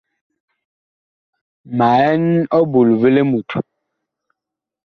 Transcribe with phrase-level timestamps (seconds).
[1.77, 2.23] Ma ɛn
[2.59, 3.49] ɔbul vi limut.